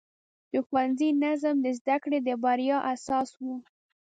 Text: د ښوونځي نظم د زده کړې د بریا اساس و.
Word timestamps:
د 0.51 0.53
ښوونځي 0.65 1.09
نظم 1.23 1.55
د 1.61 1.67
زده 1.79 1.95
کړې 2.03 2.19
د 2.27 2.29
بریا 2.43 2.77
اساس 2.93 3.29
و. 3.41 3.43